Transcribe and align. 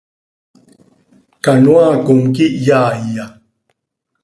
Canoaa 1.43 1.95
com, 2.05 2.19
¿quíih 2.35 2.57
yaaiya? 2.65 3.25